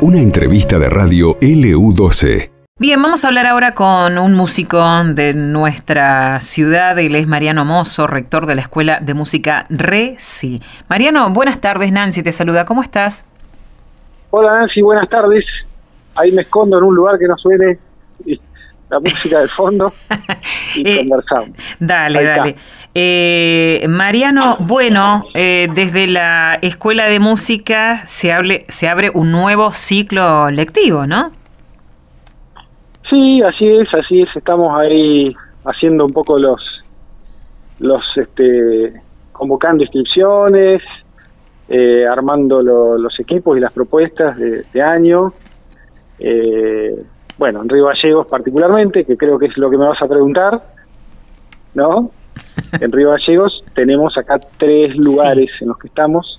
Una 0.00 0.18
entrevista 0.18 0.78
de 0.78 0.88
radio 0.88 1.38
LU12. 1.40 2.50
Bien, 2.78 3.00
vamos 3.00 3.24
a 3.24 3.28
hablar 3.28 3.46
ahora 3.46 3.74
con 3.74 4.18
un 4.18 4.32
músico 4.34 4.82
de 5.14 5.34
nuestra 5.34 6.40
ciudad, 6.40 6.98
él 6.98 7.14
es 7.14 7.28
Mariano 7.28 7.64
Mozo, 7.64 8.08
rector 8.08 8.46
de 8.46 8.56
la 8.56 8.62
Escuela 8.62 8.98
de 9.00 9.14
Música 9.14 9.66
RECI. 9.70 10.60
Mariano, 10.88 11.30
buenas 11.30 11.60
tardes, 11.60 11.92
Nancy 11.92 12.22
te 12.22 12.32
saluda, 12.32 12.64
¿cómo 12.64 12.82
estás? 12.82 13.24
Hola 14.30 14.60
Nancy, 14.60 14.82
buenas 14.82 15.08
tardes. 15.08 15.44
Ahí 16.16 16.32
me 16.32 16.42
escondo 16.42 16.78
en 16.78 16.84
un 16.84 16.96
lugar 16.96 17.18
que 17.18 17.28
no 17.28 17.36
suene 17.36 17.78
la 18.92 19.00
música 19.00 19.40
del 19.40 19.48
fondo 19.48 19.92
y 20.76 20.88
Eh, 20.88 20.98
conversamos. 21.00 21.50
Dale, 21.80 22.22
dale. 22.24 22.56
Eh, 22.94 23.84
Mariano, 23.88 24.58
bueno, 24.60 25.24
eh, 25.34 25.68
desde 25.74 26.06
la 26.06 26.58
Escuela 26.60 27.06
de 27.06 27.18
Música 27.20 28.02
se, 28.06 28.32
hable, 28.32 28.64
se 28.68 28.88
abre 28.88 29.10
un 29.12 29.30
nuevo 29.32 29.72
ciclo 29.72 30.50
lectivo, 30.50 31.06
¿no? 31.06 31.32
Sí, 33.10 33.42
así 33.42 33.66
es, 33.66 33.92
así 33.94 34.22
es. 34.22 34.28
Estamos 34.36 34.74
ahí 34.78 35.34
haciendo 35.64 36.04
un 36.06 36.12
poco 36.12 36.38
los, 36.38 36.60
los, 37.78 38.02
este, 38.16 38.92
convocando 39.32 39.82
inscripciones, 39.84 40.82
eh, 41.68 42.04
armando 42.06 42.62
lo- 42.62 42.98
los 42.98 43.18
equipos 43.20 43.56
y 43.56 43.60
las 43.60 43.72
propuestas 43.72 44.36
de, 44.38 44.64
de 44.72 44.82
año. 44.82 45.32
Eh, 46.18 46.94
bueno, 47.38 47.62
en 47.62 47.68
Río 47.68 47.86
Gallegos 47.86 48.26
particularmente, 48.26 49.04
que 49.04 49.16
creo 49.16 49.38
que 49.38 49.46
es 49.46 49.56
lo 49.56 49.70
que 49.70 49.76
me 49.76 49.86
vas 49.86 50.00
a 50.02 50.06
preguntar, 50.08 50.62
¿no? 51.74 52.10
En 52.80 52.90
Río 52.92 53.10
Gallegos 53.10 53.62
tenemos 53.74 54.16
acá 54.16 54.40
tres 54.58 54.96
lugares 54.96 55.50
en 55.60 55.68
los 55.68 55.78
que 55.78 55.88
estamos, 55.88 56.38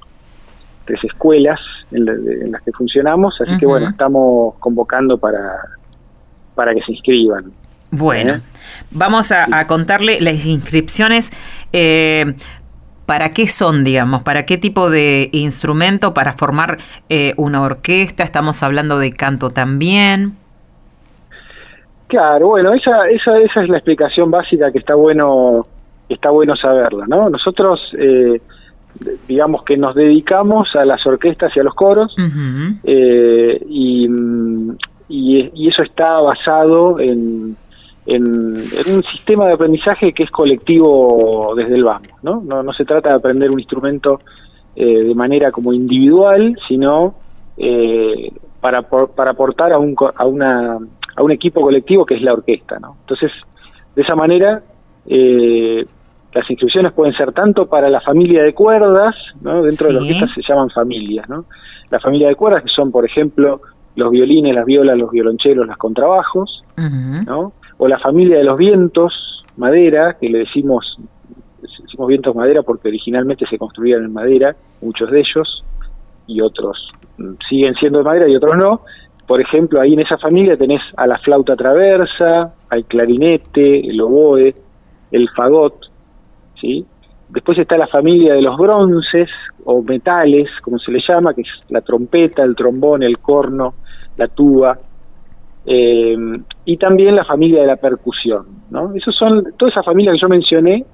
tres 0.85 0.99
escuelas 1.03 1.59
en, 1.91 2.05
la- 2.05 2.13
en 2.13 2.51
las 2.51 2.61
que 2.63 2.71
funcionamos, 2.71 3.35
así 3.41 3.57
que 3.57 3.65
bueno, 3.65 3.89
estamos 3.89 4.55
convocando 4.59 5.17
para, 5.17 5.55
para 6.55 6.73
que 6.73 6.81
se 6.81 6.91
inscriban. 6.93 7.51
Bueno, 7.91 8.35
¿Eh? 8.35 8.41
vamos 8.91 9.31
a, 9.31 9.45
a 9.59 9.67
contarle 9.67 10.19
las 10.21 10.45
inscripciones. 10.45 11.29
eh, 11.73 12.33
¿Para 13.05 13.33
qué 13.33 13.47
son, 13.49 13.83
digamos? 13.83 14.23
¿Para 14.23 14.45
qué 14.45 14.57
tipo 14.57 14.89
de 14.89 15.29
instrumento? 15.33 16.13
¿Para 16.13 16.33
formar 16.33 16.77
eh, 17.09 17.33
una 17.37 17.61
orquesta? 17.61 18.23
¿Estamos 18.23 18.63
hablando 18.63 18.97
de 18.97 19.11
canto 19.11 19.49
también? 19.49 20.37
Claro, 22.07 22.49
bueno, 22.49 22.73
esa, 22.73 23.07
esa, 23.09 23.37
esa 23.39 23.63
es 23.63 23.69
la 23.69 23.77
explicación 23.77 24.29
básica 24.29 24.71
que 24.71 24.79
está 24.79 24.95
bueno, 24.95 25.65
está 26.09 26.29
bueno 26.29 26.55
saberla, 26.55 27.05
¿no? 27.07 27.29
Nosotros, 27.29 27.79
eh, 27.97 28.39
digamos 29.27 29.63
que 29.63 29.77
nos 29.77 29.95
dedicamos 29.95 30.69
a 30.75 30.85
las 30.85 31.05
orquestas 31.07 31.55
y 31.55 31.59
a 31.59 31.63
los 31.63 31.73
coros, 31.73 32.13
eh, 32.83 33.59
y, 33.67 34.07
y, 35.09 35.49
y 35.53 35.67
eso 35.69 35.81
está 35.81 36.19
basado 36.19 36.99
en, 36.99 37.55
en, 38.05 38.23
en 38.25 38.95
un 38.95 39.03
sistema 39.11 39.47
de 39.47 39.53
aprendizaje 39.53 40.13
que 40.13 40.23
es 40.23 40.29
colectivo 40.31 41.53
desde 41.55 41.75
el 41.75 41.83
vamos, 41.83 42.09
¿no? 42.21 42.41
No, 42.45 42.61
no 42.61 42.73
se 42.73 42.85
trata 42.85 43.09
de 43.09 43.15
aprender 43.15 43.49
un 43.49 43.59
instrumento 43.59 44.19
eh, 44.75 45.03
de 45.03 45.15
manera 45.15 45.51
como 45.51 45.73
individual, 45.73 46.55
sino 46.67 47.15
eh, 47.57 48.31
para, 48.61 48.83
por- 48.83 49.11
para 49.11 49.31
aportar 49.31 49.71
a 49.73 49.77
un, 49.79 49.95
a, 50.15 50.25
una, 50.25 50.77
a 51.15 51.23
un 51.23 51.31
equipo 51.31 51.61
colectivo 51.61 52.05
que 52.05 52.15
es 52.15 52.21
la 52.21 52.33
orquesta, 52.33 52.79
¿no? 52.79 52.97
Entonces, 53.01 53.31
de 53.95 54.01
esa 54.01 54.15
manera, 54.15 54.61
eh, 55.05 55.85
las 56.33 56.49
inscripciones 56.49 56.93
pueden 56.93 57.13
ser 57.15 57.31
tanto 57.33 57.67
para 57.67 57.89
la 57.89 58.01
familia 58.01 58.43
de 58.43 58.53
cuerdas, 58.53 59.15
¿no? 59.41 59.63
Dentro 59.63 59.87
de 59.87 59.93
la 59.93 59.99
orquesta 59.99 60.27
se 60.33 60.41
llaman 60.47 60.69
familias, 60.69 61.29
¿no? 61.29 61.45
La 61.91 61.99
familia 61.99 62.27
de 62.27 62.35
cuerdas 62.35 62.63
que 62.63 62.69
son, 62.69 62.91
por 62.91 63.05
ejemplo, 63.05 63.61
los 63.95 64.11
violines, 64.11 64.55
las 64.55 64.65
violas, 64.65 64.97
los 64.97 65.11
violonchelos, 65.11 65.67
los 65.67 65.77
contrabajos. 65.77 66.63
¿no? 66.77 67.53
O 67.77 67.87
la 67.87 67.99
familia 67.99 68.37
de 68.37 68.43
los 68.43 68.57
vientos, 68.57 69.43
madera, 69.57 70.17
que 70.19 70.29
le 70.29 70.39
decimos, 70.39 70.97
decimos 71.61 72.07
vientos 72.07 72.35
madera 72.35 72.63
porque 72.63 72.87
originalmente 72.87 73.45
se 73.47 73.57
construían 73.57 74.03
en 74.03 74.13
madera, 74.13 74.55
muchos 74.81 75.11
de 75.11 75.19
ellos, 75.19 75.63
y 76.25 76.41
otros 76.41 76.87
mm, 77.17 77.31
siguen 77.47 77.75
siendo 77.75 77.99
de 77.99 78.05
madera 78.05 78.27
y 78.29 78.35
otros 78.35 78.57
no. 78.57 78.81
Por 79.27 79.39
ejemplo, 79.39 79.79
ahí 79.79 79.93
en 79.93 80.01
esa 80.01 80.17
familia 80.17 80.57
tenés 80.57 80.81
a 80.97 81.07
la 81.07 81.17
flauta 81.17 81.55
traversa, 81.55 82.53
al 82.69 82.85
clarinete, 82.85 83.79
el 83.89 84.01
oboe, 84.01 84.53
el 85.11 85.29
fagot, 85.29 85.75
¿sí? 86.59 86.85
Después 87.29 87.57
está 87.57 87.77
la 87.77 87.87
familia 87.87 88.33
de 88.33 88.41
los 88.41 88.57
bronces 88.57 89.29
o 89.63 89.81
metales, 89.81 90.49
como 90.61 90.77
se 90.77 90.91
le 90.91 90.99
llama, 91.07 91.33
que 91.33 91.41
es 91.41 91.47
la 91.69 91.81
trompeta, 91.81 92.43
el 92.43 92.55
trombón, 92.55 93.01
el 93.01 93.17
corno, 93.19 93.75
la 94.17 94.27
tuba, 94.27 94.77
eh, 95.65 96.17
y 96.65 96.77
también 96.77 97.15
la 97.15 97.23
familia 97.23 97.61
de 97.61 97.67
la 97.67 97.77
percusión, 97.77 98.45
¿no? 98.69 98.93
Esos 98.93 99.15
son, 99.15 99.53
toda 99.57 99.71
esa 99.71 99.83
familia 99.83 100.11
que 100.11 100.19
yo 100.19 100.27
mencioné, 100.27 100.85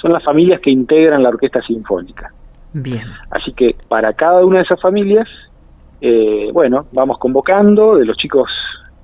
son 0.00 0.12
las 0.12 0.24
familias 0.24 0.60
que 0.60 0.70
integran 0.70 1.22
la 1.22 1.30
orquesta 1.30 1.60
sinfónica. 1.62 2.32
Bien. 2.72 3.04
Así 3.30 3.52
que 3.52 3.74
para 3.88 4.12
cada 4.12 4.44
una 4.44 4.58
de 4.58 4.64
esas 4.64 4.80
familias, 4.80 5.28
eh, 6.00 6.50
bueno, 6.52 6.86
vamos 6.92 7.18
convocando 7.18 7.96
de 7.96 8.04
los 8.04 8.16
chicos 8.16 8.48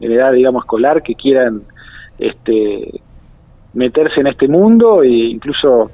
en 0.00 0.12
edad, 0.12 0.32
digamos, 0.32 0.64
escolar 0.64 1.02
que 1.02 1.14
quieran 1.14 1.62
este, 2.18 3.00
meterse 3.74 4.20
en 4.20 4.26
este 4.28 4.48
mundo 4.48 5.02
e 5.02 5.08
incluso 5.08 5.90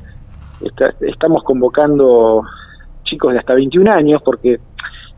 está- 0.61 0.95
estamos 1.01 1.43
convocando 1.45 2.43
chicos 3.05 3.33
de 3.33 3.39
hasta 3.41 3.55
21 3.55 3.89
años 3.89 4.23
porque 4.25 4.61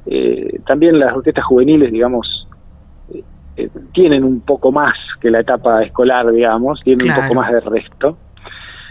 eh, 0.06 0.60
también 0.66 0.98
las 0.98 1.14
orquestas 1.14 1.44
juveniles, 1.44 1.90
digamos, 1.92 2.46
eh, 3.12 3.22
eh, 3.56 3.70
tienen 3.92 4.22
un 4.24 4.40
poco 4.42 4.70
más 4.72 4.94
que 5.20 5.30
la 5.30 5.40
etapa 5.40 5.82
escolar, 5.82 6.30
digamos, 6.30 6.80
tienen 6.84 7.06
Claro. 7.06 7.22
un 7.22 7.28
poco 7.28 7.40
más 7.40 7.52
de 7.52 7.60
resto. 7.60 8.18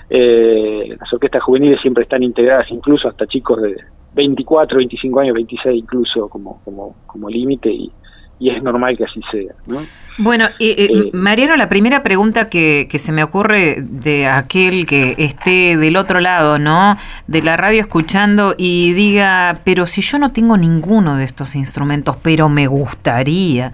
Eh, 0.09 0.95
las 0.99 1.11
orquestas 1.13 1.41
juveniles 1.43 1.81
siempre 1.81 2.03
están 2.03 2.23
integradas 2.23 2.69
incluso 2.71 3.07
hasta 3.07 3.25
chicos 3.27 3.61
de 3.61 3.75
24, 4.15 4.77
25 4.77 5.19
años, 5.19 5.33
26 5.35 5.75
incluso 5.75 6.29
como, 6.29 6.61
como, 6.63 6.95
como 7.07 7.29
límite 7.29 7.69
y, 7.69 7.91
y 8.39 8.49
es 8.49 8.61
normal 8.61 8.97
que 8.97 9.05
así 9.05 9.21
sea. 9.31 9.53
¿no? 9.67 9.81
Bueno, 10.17 10.45
eh, 10.59 10.75
eh, 10.77 11.09
Mariano, 11.13 11.55
la 11.55 11.69
primera 11.69 12.03
pregunta 12.03 12.49
que, 12.49 12.87
que 12.89 12.99
se 12.99 13.11
me 13.11 13.23
ocurre 13.23 13.77
de 13.81 14.27
aquel 14.27 14.85
que 14.85 15.15
esté 15.17 15.77
del 15.77 15.97
otro 15.97 16.19
lado, 16.19 16.59
¿no? 16.59 16.95
De 17.27 17.41
la 17.41 17.57
radio 17.57 17.81
escuchando 17.81 18.53
y 18.57 18.93
diga, 18.93 19.61
pero 19.63 19.87
si 19.87 20.01
yo 20.01 20.19
no 20.19 20.31
tengo 20.31 20.57
ninguno 20.57 21.15
de 21.15 21.25
estos 21.25 21.55
instrumentos, 21.55 22.17
pero 22.21 22.49
me 22.49 22.67
gustaría 22.67 23.73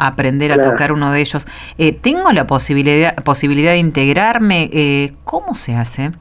aprender 0.00 0.52
a 0.52 0.58
tocar 0.58 0.92
uno 0.92 1.12
de 1.12 1.20
ellos, 1.20 1.46
eh, 1.76 1.92
¿tengo 1.92 2.32
la 2.32 2.46
posibilidad, 2.46 3.14
posibilidad 3.16 3.72
de 3.72 3.78
integrarme? 3.78 4.70
Eh, 4.72 5.12
¿Cómo 5.24 5.54
se 5.54 5.74
hace? 5.74 6.12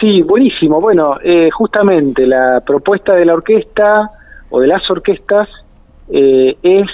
Sí, 0.00 0.22
buenísimo. 0.22 0.80
Bueno, 0.80 1.16
eh, 1.22 1.50
justamente 1.50 2.26
la 2.26 2.62
propuesta 2.66 3.14
de 3.14 3.24
la 3.26 3.34
orquesta 3.34 4.08
o 4.48 4.60
de 4.60 4.66
las 4.66 4.88
orquestas 4.90 5.48
eh, 6.08 6.56
es 6.62 6.86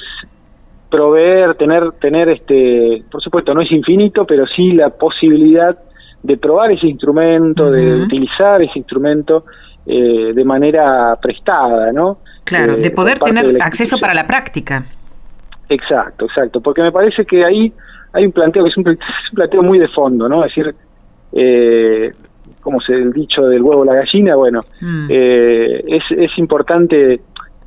proveer, 0.91 1.55
tener, 1.57 1.93
tener 2.01 2.29
este, 2.29 3.03
por 3.11 3.23
supuesto 3.23 3.55
no 3.55 3.61
es 3.61 3.71
infinito, 3.71 4.25
pero 4.25 4.45
sí 4.47 4.73
la 4.73 4.91
posibilidad 4.91 5.77
de 6.23 6.37
probar 6.37 6.73
ese 6.73 6.87
instrumento, 6.89 7.71
de 7.71 8.03
utilizar 8.03 8.61
ese 8.63 8.79
instrumento 8.79 9.45
eh, 9.87 10.33
de 10.35 10.45
manera 10.45 11.17
prestada, 11.23 11.93
¿no? 11.93 12.19
Claro, 12.45 12.75
Eh, 12.75 12.77
de 12.79 12.91
poder 12.91 13.19
tener 13.21 13.57
acceso 13.63 13.99
para 13.99 14.15
la 14.15 14.27
práctica. 14.27 14.85
Exacto, 15.69 16.25
exacto, 16.27 16.61
porque 16.61 16.83
me 16.83 16.91
parece 16.93 17.25
que 17.25 17.45
ahí 17.45 17.73
hay 18.13 18.25
un 18.25 18.33
planteo 18.33 18.65
que 18.65 18.71
es 18.71 18.77
un, 18.77 18.85
pl- 18.85 18.99
es 19.01 19.33
un 19.33 19.37
planteo 19.37 19.63
muy 19.63 19.79
de 19.79 19.89
fondo, 19.89 20.29
¿no? 20.29 20.45
Es 20.45 20.55
decir, 20.55 20.75
eh, 21.33 22.13
como 22.67 22.81
se 22.81 22.95
el 22.95 23.13
dicho 23.13 23.43
del 23.47 23.63
huevo 23.63 23.85
la 23.85 23.95
gallina, 23.95 24.35
bueno, 24.35 24.63
Mm. 24.81 25.07
eh, 25.09 25.85
es, 25.87 26.03
es 26.11 26.33
importante, 26.37 27.21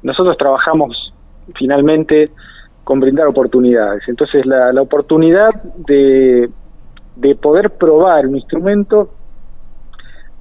nosotros 0.04 0.36
trabajamos 0.38 1.14
finalmente 1.56 2.32
con 2.84 3.00
brindar 3.00 3.28
oportunidades, 3.28 4.04
entonces 4.10 4.46
la, 4.46 4.74
la 4.74 4.82
oportunidad 4.82 5.52
de, 5.88 6.50
de 7.16 7.36
poder 7.36 7.70
probar 7.78 8.28
un 8.28 8.36
instrumento 8.36 9.12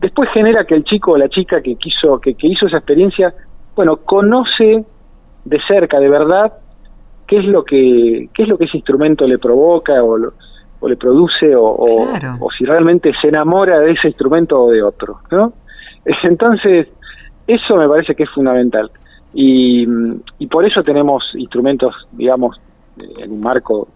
después 0.00 0.28
genera 0.34 0.64
que 0.64 0.74
el 0.74 0.82
chico 0.82 1.12
o 1.12 1.16
la 1.18 1.28
chica 1.28 1.60
que 1.62 1.76
quiso 1.76 2.18
que, 2.20 2.34
que 2.34 2.48
hizo 2.48 2.66
esa 2.66 2.78
experiencia 2.78 3.32
bueno 3.76 3.98
conoce 3.98 4.84
de 5.44 5.58
cerca 5.68 6.00
de 6.00 6.08
verdad 6.08 6.52
qué 7.28 7.38
es 7.38 7.44
lo 7.46 7.62
que 7.64 8.28
qué 8.34 8.42
es 8.42 8.48
lo 8.48 8.56
que 8.58 8.64
ese 8.64 8.76
instrumento 8.78 9.24
le 9.26 9.38
provoca 9.38 10.02
o, 10.02 10.16
lo- 10.18 10.32
o 10.80 10.88
le 10.88 10.96
produce 10.96 11.54
o, 11.54 11.64
o- 11.64 12.06
Claro. 12.18 12.36
o 12.40 12.50
si 12.50 12.64
realmente 12.64 13.12
se 13.20 13.28
enamora 13.28 13.80
de 13.80 13.92
ese 13.92 14.08
instrumento 14.08 14.62
o 14.64 14.70
de 14.70 14.82
otro 14.82 15.18
no 15.30 15.52
entonces 16.24 16.88
eso 17.46 17.76
me 17.76 17.88
parece 17.88 18.14
que 18.14 18.24
es 18.24 18.30
fundamental 18.30 18.90
y, 19.34 19.86
y 20.38 20.46
por 20.46 20.64
eso 20.64 20.82
tenemos 20.82 21.24
instrumentos 21.34 21.94
digamos 22.12 22.60
en 23.18 23.32
un 23.32 23.40
marco 23.40 23.88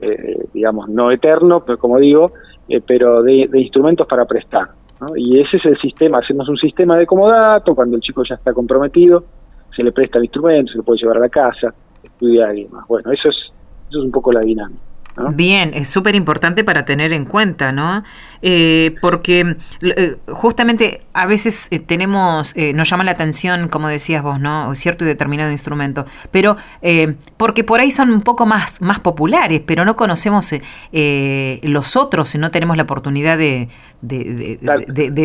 eh, 0.00 0.46
digamos 0.52 0.88
no 0.88 1.10
eterno 1.10 1.64
pero 1.64 1.78
como 1.78 1.98
digo 1.98 2.32
eh, 2.68 2.80
pero 2.86 3.22
de, 3.22 3.48
de 3.50 3.60
instrumentos 3.60 4.06
para 4.06 4.24
prestar 4.26 4.68
Y 5.16 5.38
ese 5.40 5.58
es 5.58 5.64
el 5.64 5.78
sistema, 5.78 6.18
hacemos 6.18 6.48
un 6.48 6.56
sistema 6.56 6.96
de 6.98 7.06
comodato, 7.06 7.72
cuando 7.74 7.94
el 7.96 8.02
chico 8.02 8.24
ya 8.28 8.34
está 8.34 8.52
comprometido, 8.52 9.22
se 9.74 9.84
le 9.84 9.92
presta 9.92 10.18
el 10.18 10.24
instrumento, 10.24 10.72
se 10.72 10.78
lo 10.78 10.82
puede 10.84 10.98
llevar 11.00 11.18
a 11.18 11.20
la 11.20 11.28
casa, 11.28 11.72
estudiar 12.02 12.56
y 12.58 12.64
demás. 12.64 12.84
Bueno, 12.88 13.12
eso 13.12 13.28
es, 13.28 13.36
eso 13.88 13.98
es 14.00 14.04
un 14.04 14.10
poco 14.10 14.32
la 14.32 14.40
dinámica. 14.40 14.82
Bien, 15.30 15.72
es 15.74 15.88
súper 15.88 16.14
importante 16.14 16.64
para 16.64 16.84
tener 16.84 17.12
en 17.12 17.24
cuenta, 17.24 17.72
¿no? 17.72 18.02
Eh, 18.40 18.94
porque 19.00 19.56
eh, 19.82 20.16
justamente 20.28 21.02
a 21.12 21.26
veces 21.26 21.66
eh, 21.70 21.80
tenemos, 21.80 22.54
nos 22.74 22.88
llama 22.88 23.04
la 23.04 23.12
atención, 23.12 23.68
como 23.68 23.88
decías 23.88 24.22
vos, 24.22 24.38
¿no? 24.38 24.74
Cierto 24.74 25.04
y 25.04 25.08
determinado 25.08 25.50
instrumento, 25.50 26.06
pero 26.30 26.56
porque 27.36 27.64
por 27.64 27.80
ahí 27.80 27.90
son 27.90 28.10
un 28.10 28.22
poco 28.22 28.46
más, 28.46 28.80
más 28.80 29.00
populares, 29.00 29.60
pero 29.66 29.84
no 29.84 29.96
conocemos 29.96 30.52
los 30.92 31.96
otros 31.96 32.34
y 32.34 32.38
no 32.38 32.50
tenemos 32.50 32.76
la 32.76 32.84
oportunidad 32.84 33.38
de, 33.38 33.68
de, 34.00 34.58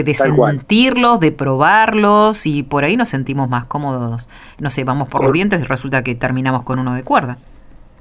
de, 0.04 0.14
sentirlos, 0.16 1.20
de 1.20 1.32
probarlos 1.32 2.46
y 2.46 2.64
por 2.64 2.84
ahí 2.84 2.98
nos 2.98 3.10
sentimos 3.10 3.50
más 3.50 3.66
cómodos. 3.66 4.28
No 4.60 4.70
sé, 4.70 4.84
vamos 4.84 5.08
por 5.08 5.24
los 5.24 5.32
vientos 5.32 5.60
y 5.62 5.64
resulta 5.64 6.04
que 6.04 6.16
terminamos 6.16 6.64
con 6.64 6.80
uno 6.80 6.94
de 6.94 7.04
cuerda. 7.04 7.38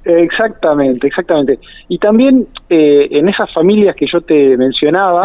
Exactamente, 0.05 1.07
exactamente. 1.07 1.59
Y 1.87 1.97
también 1.97 2.47
eh, 2.69 3.07
en 3.11 3.29
esas 3.29 3.51
familias 3.53 3.95
que 3.95 4.05
yo 4.11 4.21
te 4.21 4.57
mencionaba, 4.57 5.23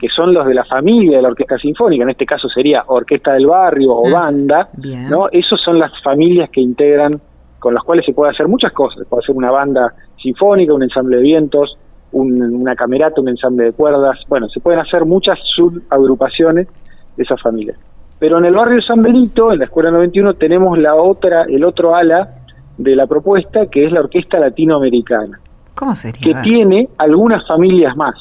que 0.00 0.08
son 0.08 0.32
los 0.32 0.46
de 0.46 0.54
la 0.54 0.64
familia 0.64 1.18
de 1.18 1.22
la 1.22 1.28
orquesta 1.28 1.58
sinfónica, 1.58 2.04
en 2.04 2.10
este 2.10 2.24
caso 2.24 2.48
sería 2.48 2.84
orquesta 2.86 3.34
del 3.34 3.46
barrio 3.46 3.92
o 3.92 4.10
banda, 4.10 4.68
¿no? 5.10 5.28
Esos 5.30 5.60
son 5.62 5.78
las 5.78 5.92
familias 6.02 6.48
que 6.50 6.60
integran, 6.60 7.20
con 7.58 7.74
las 7.74 7.82
cuales 7.82 8.06
se 8.06 8.12
puede 8.12 8.32
hacer 8.32 8.48
muchas 8.48 8.72
cosas. 8.72 9.00
Se 9.00 9.04
puede 9.04 9.22
hacer 9.22 9.36
una 9.36 9.50
banda 9.50 9.94
sinfónica, 10.22 10.72
un 10.72 10.82
ensamble 10.82 11.16
de 11.16 11.22
vientos, 11.22 11.76
una 12.12 12.74
camerata, 12.76 13.20
un 13.20 13.28
ensamble 13.28 13.64
de 13.64 13.72
cuerdas. 13.72 14.18
Bueno, 14.28 14.48
se 14.48 14.60
pueden 14.60 14.80
hacer 14.80 15.04
muchas 15.04 15.38
subagrupaciones 15.54 16.68
de 17.16 17.22
esas 17.22 17.40
familias. 17.42 17.76
Pero 18.18 18.38
en 18.38 18.46
el 18.46 18.54
barrio 18.54 18.80
San 18.80 19.02
Benito, 19.02 19.52
en 19.52 19.58
la 19.58 19.64
Escuela 19.66 19.90
91, 19.90 20.34
tenemos 20.34 20.78
la 20.78 20.94
otra, 20.94 21.42
el 21.42 21.64
otro 21.64 21.94
ala 21.94 22.43
de 22.78 22.96
la 22.96 23.06
propuesta, 23.06 23.66
que 23.66 23.86
es 23.86 23.92
la 23.92 24.00
Orquesta 24.00 24.38
Latinoamericana. 24.38 25.38
¿Cómo 25.74 25.94
sería? 25.94 26.20
Que 26.22 26.34
tiene 26.42 26.88
algunas 26.98 27.46
familias 27.46 27.96
más, 27.96 28.14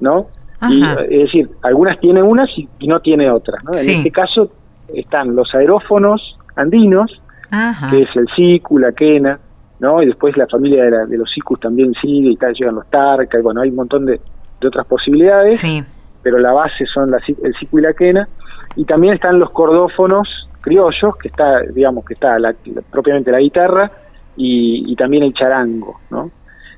¿no? 0.00 0.26
Y, 0.68 0.82
es 0.82 1.20
decir, 1.24 1.48
algunas 1.62 2.00
tiene 2.00 2.22
unas 2.22 2.48
y, 2.56 2.68
no 2.86 3.00
tiene 3.00 3.30
otras, 3.30 3.62
¿no? 3.64 3.70
En 3.72 3.98
este 3.98 4.10
caso 4.10 4.50
están 4.92 5.36
los 5.36 5.54
aerófonos 5.54 6.36
andinos, 6.56 7.20
que 7.90 8.02
es 8.02 8.08
el 8.16 8.26
sicu, 8.34 8.78
la 8.78 8.92
quena, 8.92 9.38
¿no? 9.78 10.02
Y 10.02 10.06
después 10.06 10.36
la 10.36 10.46
familia 10.46 10.84
de, 11.06 11.16
los 11.16 11.30
sicus 11.30 11.60
también 11.60 11.94
sigue, 12.00 12.30
y 12.30 12.36
tal, 12.36 12.54
llegan 12.54 12.74
los 12.74 12.88
tarca, 12.88 13.38
y 13.38 13.42
bueno, 13.42 13.60
hay 13.60 13.70
un 13.70 13.76
montón 13.76 14.06
de, 14.06 14.20
otras 14.66 14.86
posibilidades, 14.86 15.64
pero 16.22 16.38
la 16.38 16.52
base 16.52 16.84
son 16.92 17.12
la, 17.12 17.18
el 17.18 17.54
sicu 17.54 17.78
y 17.78 17.82
la 17.82 17.92
quena, 17.92 18.28
y 18.74 18.84
también 18.84 19.14
están 19.14 19.38
los 19.38 19.50
cordófonos 19.50 20.47
criollos, 20.68 21.16
que 21.20 21.28
está, 21.28 21.62
digamos, 21.74 22.04
que 22.04 22.14
está 22.14 22.36
propiamente 22.90 23.30
la 23.30 23.40
guitarra 23.40 23.90
y, 24.36 24.94
también 24.96 25.24
el 25.24 25.32
charango, 25.32 26.00
¿no? 26.10 26.30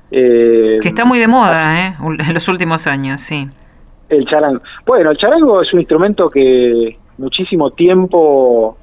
Eh, 0.09 0.79
que 0.81 0.89
está 0.89 1.05
muy 1.05 1.19
de 1.19 1.27
moda, 1.27 1.87
¿eh? 1.87 1.95
En 1.99 2.33
los 2.33 2.47
últimos 2.47 2.87
años, 2.87 3.21
sí. 3.21 3.47
El 4.09 4.25
charango. 4.25 4.61
Bueno, 4.85 5.11
el 5.11 5.17
charango 5.17 5.61
es 5.61 5.73
un 5.73 5.79
instrumento 5.79 6.29
que 6.29 6.97
muchísimo 7.17 7.71
tiempo 7.71 8.77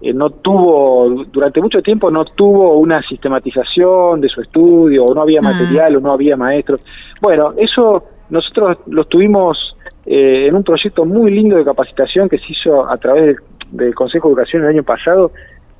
eh, 0.00 0.12
no 0.12 0.30
tuvo, 0.30 1.24
durante 1.30 1.60
mucho 1.60 1.82
tiempo 1.82 2.10
no 2.10 2.24
tuvo 2.24 2.78
una 2.78 3.02
sistematización 3.02 4.20
de 4.20 4.28
su 4.28 4.40
estudio, 4.42 5.04
o 5.06 5.14
no 5.14 5.22
había 5.22 5.40
mm. 5.40 5.44
material, 5.44 5.96
o 5.96 6.00
no 6.00 6.12
había 6.12 6.36
maestros. 6.36 6.82
Bueno, 7.20 7.54
eso 7.56 8.04
nosotros 8.28 8.78
lo 8.86 9.04
tuvimos 9.04 9.76
eh, 10.06 10.46
en 10.48 10.54
un 10.54 10.62
proyecto 10.62 11.04
muy 11.04 11.30
lindo 11.30 11.56
de 11.56 11.64
capacitación 11.64 12.28
que 12.28 12.38
se 12.38 12.52
hizo 12.52 12.88
a 12.88 12.96
través 12.96 13.36
del 13.70 13.94
Consejo 13.94 14.28
de 14.28 14.32
Educación 14.32 14.62
el 14.62 14.68
año 14.68 14.82
pasado, 14.82 15.32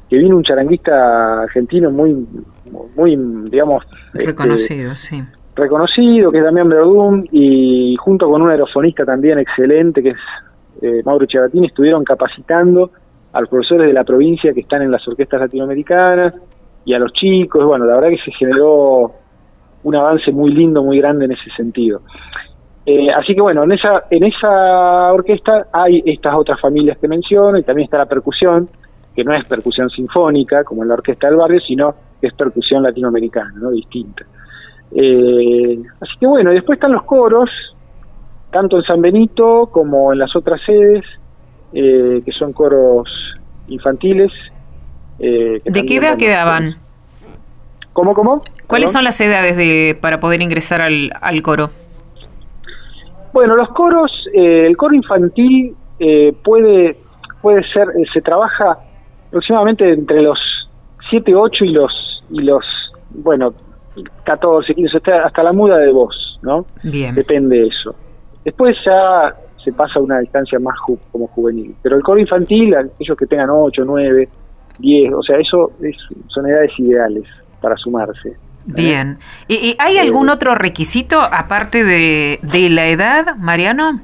que 0.09 0.17
vino 0.17 0.37
un 0.37 0.43
charanguista 0.43 1.43
argentino 1.43 1.91
muy, 1.91 2.27
muy 2.97 3.17
digamos... 3.51 3.85
Este, 4.13 4.27
reconocido, 4.27 4.97
sí. 4.97 5.23
Reconocido, 5.55 6.33
que 6.33 6.39
es 6.39 6.45
Damián 6.45 6.69
Verdún, 6.69 7.29
y 7.31 7.97
junto 7.97 8.29
con 8.29 8.43
un 8.43 8.51
aerofonista 8.51 9.05
también 9.05 9.39
excelente, 9.39 10.03
que 10.03 10.11
es 10.11 10.19
eh, 10.83 11.03
Mauro 11.05 11.27
Chabatini, 11.27 11.67
estuvieron 11.67 12.05
capacitando 12.05 12.91
a 13.33 13.41
los 13.41 13.49
profesores 13.49 13.87
de 13.87 13.93
la 13.93 14.05
provincia 14.05 14.53
que 14.53 14.61
están 14.61 14.83
en 14.83 14.91
las 14.91 15.07
orquestas 15.07 15.41
latinoamericanas 15.41 16.35
y 16.85 16.95
a 16.95 16.99
los 16.99 17.13
chicos. 17.13 17.65
Bueno, 17.65 17.85
la 17.85 17.95
verdad 17.97 18.11
que 18.11 18.19
se 18.25 18.33
generó 18.33 19.13
un 19.83 19.97
avance 19.97 20.33
muy 20.33 20.53
lindo, 20.53 20.83
muy 20.83 20.99
grande 20.99 21.27
en 21.27 21.33
ese 21.33 21.51
sentido. 21.57 22.03
Eh, 22.93 23.09
así 23.13 23.35
que 23.35 23.41
bueno, 23.41 23.63
en 23.63 23.73
esa, 23.73 24.05
en 24.11 24.25
esa 24.25 25.13
orquesta 25.13 25.67
hay 25.73 26.03
estas 26.05 26.35
otras 26.35 26.61
familias 26.61 26.99
que 26.99 27.07
menciono 27.07 27.57
y 27.57 27.63
también 27.63 27.85
está 27.85 27.99
la 27.99 28.07
percusión, 28.07 28.69
que 29.15 29.23
no 29.23 29.33
es 29.33 29.45
percusión 29.45 29.89
sinfónica 29.91 30.65
como 30.65 30.83
en 30.83 30.89
la 30.89 30.95
orquesta 30.95 31.29
del 31.29 31.37
barrio, 31.37 31.61
sino 31.61 31.95
que 32.21 32.27
es 32.27 32.35
percusión 32.35 32.83
latinoamericana, 32.83 33.53
¿no? 33.55 33.71
distinta. 33.71 34.25
Eh, 34.93 35.81
así 36.01 36.13
que 36.19 36.27
bueno, 36.27 36.51
después 36.51 36.79
están 36.79 36.91
los 36.91 37.05
coros, 37.05 37.49
tanto 38.51 38.77
en 38.79 38.83
San 38.83 39.01
Benito 39.01 39.69
como 39.71 40.13
en 40.13 40.19
las 40.19 40.35
otras 40.35 40.61
sedes, 40.67 41.05
eh, 41.73 42.23
que 42.25 42.33
son 42.33 42.53
coros 42.53 43.09
infantiles. 43.69 44.33
¿De 45.17 45.85
qué 45.87 45.97
edad 45.97 46.17
quedaban? 46.17 46.77
¿Cómo, 47.93 48.15
cómo? 48.15 48.41
¿Cuáles 48.67 48.91
son 48.91 49.05
las 49.05 49.21
edades 49.21 49.57
de, 49.57 49.97
para 50.01 50.19
poder 50.19 50.43
ingresar 50.43 50.81
al, 50.81 51.13
al 51.21 51.43
coro? 51.43 51.71
Bueno, 53.33 53.57
los 53.57 53.69
coros, 53.71 54.11
eh, 54.35 54.67
el 54.67 54.77
coro 54.77 54.95
infantil 54.95 55.75
eh, 55.99 56.35
puede, 56.43 56.97
puede 57.41 57.63
ser, 57.73 57.89
eh, 57.91 58.05
se 58.13 58.21
trabaja 58.21 58.79
aproximadamente 59.29 59.93
entre 59.93 60.23
los 60.23 60.39
7, 61.11 61.35
8 61.35 61.65
y 61.65 61.73
los, 61.73 62.25
y 62.31 62.43
los 62.43 62.65
bueno, 63.11 63.55
14, 64.25 64.75
15, 64.75 64.97
hasta, 64.97 65.25
hasta 65.25 65.43
la 65.43 65.53
muda 65.53 65.79
de 65.79 65.93
voz, 65.93 66.39
¿no? 66.43 66.67
Bien. 66.83 67.15
Depende 67.15 67.59
de 67.59 67.67
eso. 67.69 67.95
Después 68.45 68.77
ya 68.85 69.35
se 69.63 69.73
pasa 69.73 69.99
a 69.99 70.03
una 70.03 70.19
distancia 70.21 70.59
más 70.59 70.77
como 71.13 71.27
juvenil. 71.29 71.75
Pero 71.83 71.97
el 71.97 72.03
coro 72.03 72.19
infantil, 72.19 72.75
aquellos 72.75 73.17
que 73.17 73.27
tengan 73.27 73.51
8, 73.51 73.83
9, 73.85 74.29
10, 74.79 75.13
o 75.13 75.23
sea, 75.23 75.37
eso 75.39 75.73
es, 75.83 75.97
son 76.29 76.49
edades 76.49 76.73
ideales 76.79 77.25
para 77.61 77.77
sumarse. 77.77 78.37
Bien. 78.67 79.19
¿Y, 79.49 79.77
hay 79.79 79.99
algún 79.99 80.29
eh, 80.29 80.33
otro 80.33 80.55
requisito 80.55 81.21
aparte 81.21 81.85
de, 81.85 82.41
de 82.43 82.69
la 82.71 82.87
edad, 82.87 83.37
Mariano? 83.37 84.01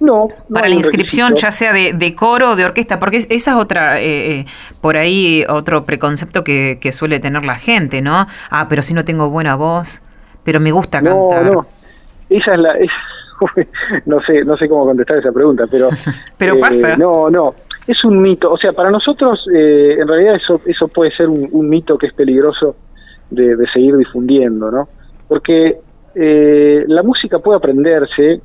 No, 0.00 0.28
para 0.52 0.68
la 0.68 0.76
inscripción, 0.76 1.34
ya 1.34 1.50
sea 1.50 1.72
de, 1.72 2.14
coro 2.14 2.52
o 2.52 2.56
de 2.56 2.64
orquesta, 2.64 3.00
porque 3.00 3.16
esa 3.16 3.34
es 3.34 3.48
otra, 3.48 4.00
eh, 4.00 4.40
eh, 4.40 4.46
por 4.80 4.96
ahí 4.96 5.44
otro 5.48 5.84
preconcepto 5.84 6.44
que, 6.44 6.78
que, 6.80 6.92
suele 6.92 7.18
tener 7.18 7.44
la 7.44 7.56
gente, 7.56 8.00
¿no? 8.00 8.28
Ah, 8.48 8.66
pero 8.68 8.82
si 8.82 8.94
no 8.94 9.04
tengo 9.04 9.28
buena 9.28 9.56
voz, 9.56 10.00
pero 10.44 10.60
me 10.60 10.70
gusta 10.70 11.02
cantar. 11.02 11.46
No, 11.46 11.52
no, 11.52 11.66
esa 12.30 12.54
es 12.54 12.60
la, 12.60 12.74
no 14.06 14.20
sé, 14.22 14.44
no 14.44 14.56
sé 14.56 14.68
cómo 14.68 14.84
contestar 14.84 15.18
esa 15.18 15.32
pregunta, 15.32 15.64
pero, 15.68 15.88
pero 16.38 16.60
pasa. 16.60 16.96
No, 16.96 17.28
no, 17.28 17.54
es 17.88 18.04
un 18.04 18.20
mito. 18.20 18.52
O 18.52 18.58
sea, 18.58 18.72
para 18.72 18.90
nosotros, 18.90 19.46
eh, 19.52 19.96
en 19.98 20.06
realidad, 20.06 20.36
eso, 20.36 20.60
eso 20.66 20.88
puede 20.88 21.10
ser 21.12 21.28
un, 21.28 21.68
mito 21.68 21.96
que 21.96 22.08
es 22.08 22.12
peligroso 22.12 22.76
de, 23.30 23.56
seguir 23.72 23.96
difundiendo, 23.96 24.70
¿no? 24.70 24.88
Porque 25.26 25.78
eh, 26.14 26.84
la 26.86 27.02
música 27.02 27.38
puede 27.38 27.56
aprenderse 27.56 28.40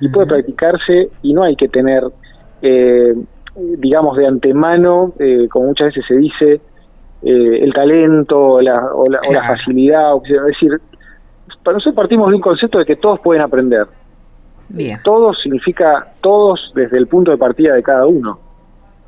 y 0.00 0.08
puede 0.08 0.26
practicarse 0.26 1.10
y 1.22 1.32
no 1.32 1.44
hay 1.44 1.54
que 1.54 1.68
tener, 1.68 2.02
eh, 2.62 3.14
digamos, 3.54 4.16
de 4.16 4.26
antemano, 4.26 5.12
como 5.50 5.66
muchas 5.66 5.94
veces 5.94 6.04
se 6.08 6.16
dice, 6.16 6.60
el 7.22 7.72
talento 7.72 8.36
o 8.36 8.60
la, 8.60 8.84
o 8.92 9.04
la, 9.08 9.42
facilidad. 9.46 10.14
es 10.24 10.44
decir, 10.46 10.80
para 11.62 11.74
nosotros 11.74 11.94
partimos 11.94 12.30
de 12.30 12.34
un 12.34 12.40
concepto 12.40 12.80
de 12.80 12.84
que 12.84 12.96
todos 12.96 13.20
pueden 13.20 13.42
aprender. 13.42 13.86
Bien. 14.68 14.98
Todos 15.04 15.38
significa 15.40 16.08
todos 16.20 16.72
desde 16.74 16.98
el 16.98 17.06
punto 17.06 17.30
de 17.30 17.36
partida 17.36 17.74
de 17.74 17.82
cada 17.84 18.04
uno. 18.04 18.47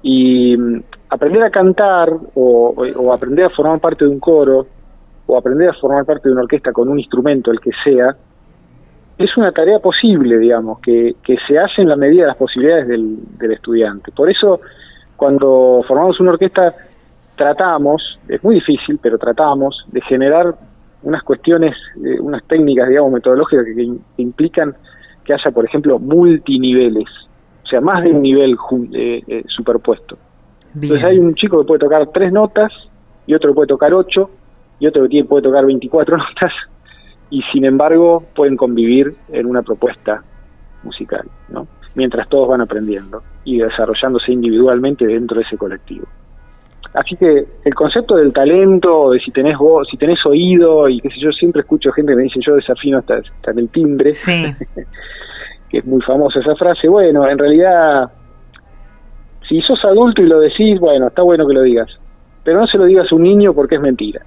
Y 0.02 0.56
mm, 0.56 0.82
aprender 1.10 1.42
a 1.42 1.50
cantar 1.50 2.10
o, 2.34 3.12
aprender 3.12 3.46
a 3.46 3.50
formar 3.50 3.80
parte 3.80 4.04
de 4.04 4.10
un 4.10 4.20
coro 4.20 4.66
o 5.26 5.38
aprender 5.38 5.68
a 5.68 5.74
formar 5.74 6.04
parte 6.04 6.28
de 6.28 6.32
una 6.32 6.42
orquesta 6.42 6.72
con 6.72 6.88
un 6.88 6.98
instrumento, 6.98 7.50
el 7.50 7.60
que 7.60 7.70
sea, 7.84 8.16
es 9.16 9.36
una 9.36 9.52
tarea 9.52 9.78
posible, 9.78 10.38
digamos, 10.38 10.80
que, 10.80 11.16
que 11.22 11.36
se 11.46 11.58
hace 11.58 11.82
en 11.82 11.88
la 11.88 11.96
medida 11.96 12.22
de 12.22 12.28
las 12.28 12.36
posibilidades 12.36 12.88
del, 12.88 13.18
del 13.38 13.52
estudiante. 13.52 14.10
Por 14.12 14.30
eso, 14.30 14.60
cuando 15.16 15.84
formamos 15.86 16.18
una 16.20 16.30
orquesta, 16.30 16.74
tratamos, 17.36 18.18
es 18.28 18.42
muy 18.42 18.56
difícil, 18.56 18.98
pero 19.00 19.18
tratamos 19.18 19.84
de 19.92 20.00
generar 20.02 20.54
unas 21.02 21.22
cuestiones, 21.22 21.74
eh, 22.04 22.20
unas 22.20 22.44
técnicas, 22.44 22.88
digamos, 22.88 23.12
metodológicas 23.12 23.64
que, 23.64 23.88
implican 24.18 24.74
que 25.24 25.32
haya, 25.32 25.50
por 25.50 25.64
ejemplo, 25.64 25.98
multiniveles 25.98 27.08
sea, 27.70 27.80
más 27.80 28.02
de 28.02 28.10
un 28.10 28.22
nivel 28.22 28.56
eh, 28.92 29.22
eh, 29.26 29.44
superpuesto. 29.48 30.18
Entonces 30.74 31.04
hay 31.04 31.18
un 31.18 31.34
chico 31.34 31.60
que 31.60 31.66
puede 31.66 31.80
tocar 31.80 32.08
tres 32.12 32.32
notas, 32.32 32.72
y 33.26 33.34
otro 33.34 33.50
que 33.50 33.54
puede 33.54 33.68
tocar 33.68 33.94
ocho, 33.94 34.30
y 34.78 34.86
otro 34.86 35.08
que 35.08 35.24
puede 35.24 35.42
tocar 35.42 35.66
24 35.66 36.16
notas, 36.18 36.52
y 37.30 37.42
sin 37.52 37.64
embargo 37.64 38.24
pueden 38.34 38.56
convivir 38.56 39.14
en 39.28 39.46
una 39.46 39.62
propuesta 39.62 40.22
musical, 40.82 41.28
¿no? 41.48 41.66
mientras 41.94 42.28
todos 42.28 42.48
van 42.48 42.60
aprendiendo 42.60 43.22
y 43.44 43.58
desarrollándose 43.58 44.32
individualmente 44.32 45.06
dentro 45.06 45.38
de 45.38 45.44
ese 45.44 45.56
colectivo. 45.56 46.06
Así 46.92 47.16
que 47.16 47.46
el 47.64 47.74
concepto 47.74 48.16
del 48.16 48.32
talento, 48.32 49.10
de 49.12 49.20
si 49.20 49.30
tenés 49.30 49.56
voz, 49.56 49.86
si 49.88 49.96
tenés 49.96 50.18
oído, 50.26 50.88
y 50.88 51.00
qué 51.00 51.08
sé 51.10 51.20
yo, 51.20 51.30
siempre 51.30 51.60
escucho 51.60 51.92
gente 51.92 52.12
que 52.12 52.16
me 52.16 52.22
dice 52.24 52.40
yo 52.44 52.56
desafino 52.56 52.98
hasta, 52.98 53.18
hasta 53.18 53.50
el 53.52 53.68
timbre, 53.68 54.10
que 55.70 55.78
es 55.78 55.84
muy 55.86 56.02
famosa 56.02 56.40
esa 56.40 56.54
frase. 56.56 56.88
Bueno, 56.88 57.28
en 57.28 57.38
realidad, 57.38 58.10
si 59.48 59.60
sos 59.62 59.82
adulto 59.84 60.22
y 60.22 60.26
lo 60.26 60.40
decís, 60.40 60.78
bueno, 60.80 61.08
está 61.08 61.22
bueno 61.22 61.46
que 61.46 61.54
lo 61.54 61.62
digas 61.62 61.88
pero 62.42 62.60
no 62.60 62.66
se 62.66 62.78
lo 62.78 62.86
digas 62.86 63.06
a 63.10 63.14
un 63.14 63.22
niño 63.22 63.52
porque 63.52 63.76
es 63.76 63.80
mentira. 63.80 64.22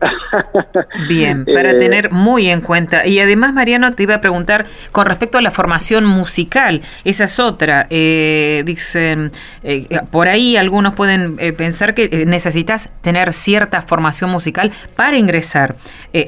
Bien, 1.09 1.45
para 1.45 1.71
eh, 1.71 1.75
tener 1.75 2.12
muy 2.12 2.47
en 2.47 2.62
cuenta. 2.62 3.07
Y 3.07 3.19
además, 3.19 3.53
Mariano, 3.53 3.93
te 3.93 4.03
iba 4.03 4.15
a 4.15 4.21
preguntar 4.21 4.65
con 4.91 5.07
respecto 5.07 5.38
a 5.38 5.41
la 5.41 5.51
formación 5.51 6.05
musical, 6.05 6.81
esa 7.03 7.23
es 7.23 7.39
otra. 7.39 7.88
Eh, 7.89 8.63
dicen, 8.65 9.31
eh, 9.63 9.88
por 10.12 10.27
ahí 10.27 10.57
algunos 10.57 10.93
pueden 10.93 11.38
pensar 11.57 11.95
que 11.95 12.25
necesitas 12.27 12.93
tener 13.01 13.33
cierta 13.33 13.81
formación 13.81 14.29
musical 14.29 14.71
para 14.95 15.17
ingresar 15.17 15.75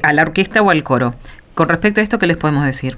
a 0.02 0.12
la 0.12 0.22
orquesta 0.22 0.62
o 0.62 0.70
al 0.70 0.82
coro. 0.82 1.14
Con 1.54 1.68
respecto 1.68 2.00
a 2.00 2.02
esto, 2.02 2.18
¿qué 2.18 2.26
les 2.26 2.36
podemos 2.36 2.64
decir? 2.64 2.96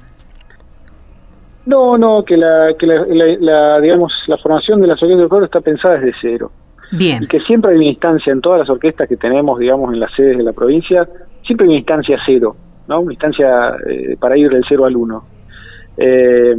No, 1.69 1.99
no, 1.99 2.25
que 2.25 2.35
la, 2.39 2.73
que 2.79 2.87
la, 2.87 3.79
digamos, 3.79 4.11
la 4.27 4.39
formación 4.39 4.81
de 4.81 4.87
la 4.87 4.97
orquestas 4.97 5.19
del 5.19 5.29
coro 5.29 5.45
está 5.45 5.61
pensada 5.61 5.99
desde 5.99 6.15
cero. 6.19 6.51
Bien. 6.93 7.23
Y 7.23 7.27
que 7.27 7.41
siempre 7.41 7.73
hay 7.73 7.77
una 7.77 7.89
instancia 7.89 8.33
en 8.33 8.41
todas 8.41 8.61
las 8.61 8.71
orquestas 8.71 9.07
que 9.07 9.19
tenemos, 9.19 9.59
digamos, 9.59 9.93
en 9.93 10.01
las 10.01 10.11
sedes 10.15 10.39
de 10.39 10.45
la 10.45 10.55
provincia, 10.55 11.07
siempre 11.47 11.67
hay 11.67 11.73
una 11.73 11.79
instancia 11.81 12.19
cero, 12.25 12.57
¿no? 12.89 13.01
Una 13.01 13.13
instancia 13.13 13.77
eh, 13.87 14.17
para 14.19 14.39
ir 14.39 14.49
del 14.49 14.65
cero 14.67 14.87
al 14.87 14.97
uno. 14.97 15.25
Eh, 15.99 16.57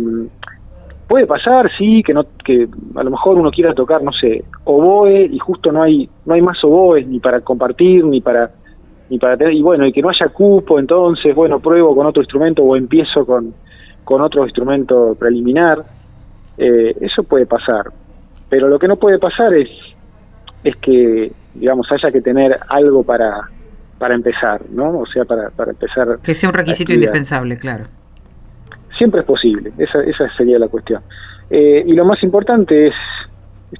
puede 1.08 1.26
pasar, 1.26 1.72
sí, 1.76 2.04
que 2.04 2.14
no, 2.14 2.26
que 2.46 2.68
a 2.94 3.04
lo 3.04 3.10
mejor 3.10 3.40
uno 3.40 3.50
quiera 3.50 3.74
tocar, 3.74 4.04
no 4.04 4.12
sé, 4.12 4.44
oboe 4.66 5.26
y 5.26 5.40
justo 5.40 5.72
no 5.72 5.82
hay, 5.82 6.08
no 6.28 6.36
hay 6.36 6.42
más 6.44 6.64
oboes 6.64 7.08
ni 7.08 7.20
para 7.20 7.42
compartir 7.42 8.06
ni 8.06 8.22
para, 8.22 8.52
ni 9.10 9.18
para 9.18 9.36
tener, 9.38 9.54
y 9.54 9.64
bueno, 9.64 9.88
y 9.88 9.92
que 9.92 10.04
no 10.04 10.10
haya 10.10 10.28
cupo, 10.28 10.78
entonces, 10.78 11.34
bueno, 11.34 11.60
pruebo 11.60 11.96
con 11.96 12.06
otro 12.06 12.22
instrumento 12.22 12.62
o 12.62 12.76
empiezo 12.76 13.26
con, 13.26 13.56
con 14.10 14.22
otro 14.22 14.44
instrumento 14.44 15.16
preliminar. 15.20 15.86
Eh, 16.58 16.96
eso 17.00 17.22
puede 17.22 17.46
pasar, 17.46 17.92
pero 18.50 18.68
lo 18.68 18.80
que 18.80 18.88
no 18.88 18.96
puede 18.96 19.20
pasar 19.20 19.54
es 19.54 19.70
es 20.64 20.76
que, 20.78 21.32
digamos, 21.54 21.88
haya 21.92 22.10
que 22.12 22.20
tener 22.20 22.58
algo 22.68 23.04
para, 23.04 23.48
para 24.00 24.16
empezar, 24.16 24.62
¿no? 24.72 25.02
O 25.02 25.06
sea, 25.06 25.26
para, 25.26 25.52
para 25.52 25.72
empezar. 25.72 26.18
Que 26.24 26.34
sea 26.34 26.50
un 26.50 26.56
requisito 26.56 26.92
indispensable, 26.92 27.56
claro. 27.58 27.86
Siempre 28.98 29.22
es 29.22 29.28
posible, 29.28 29.72
esa, 29.78 30.02
esa 30.02 30.28
sería 30.36 30.58
la 30.58 30.68
cuestión. 30.70 31.04
Eh, 31.52 31.84
y 31.86 31.94
lo 31.94 32.04
más 32.04 32.22
importante 32.24 32.88
es, 32.88 32.96